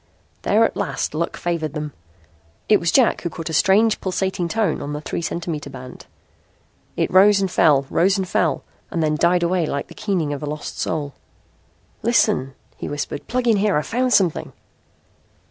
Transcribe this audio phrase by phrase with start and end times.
[0.41, 1.93] There at last luck favored them.
[2.67, 6.07] It was Jack who caught a strange pulsating tone on the three centimeter band.
[6.97, 10.47] It rose and fell, rose and fell, then died away like the keening of a
[10.47, 11.13] lost soul.
[12.01, 13.27] "Listen," he whispered.
[13.27, 13.77] "Plug in here.
[13.77, 14.53] I've found something."